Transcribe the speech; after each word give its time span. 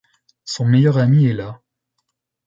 son 0.45 0.65
meilleur 0.65 0.97
ami 0.97 1.27
est 1.27 1.33
là 1.33 1.61